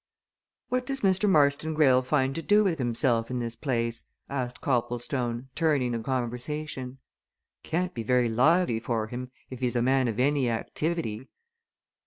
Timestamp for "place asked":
3.55-4.59